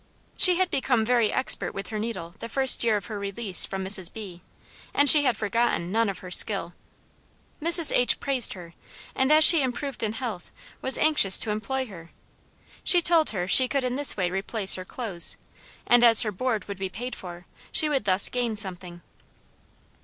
[0.35, 3.85] She had become very expert with her needle the first year of her release from
[3.85, 4.11] Mrs.
[4.11, 4.41] B.,
[4.95, 6.73] and she had forgotten none of her skill.
[7.61, 7.91] Mrs.
[7.95, 8.19] H.
[8.19, 8.73] praised her,
[9.13, 10.51] and as she improved in health,
[10.81, 12.09] was anxious to employ her.
[12.83, 15.37] She told her she could in this way replace her clothes,
[15.85, 19.03] and as her board would be paid for, she would thus gain something.